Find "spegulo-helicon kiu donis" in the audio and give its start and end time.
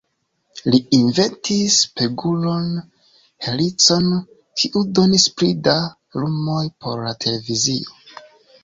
1.81-5.29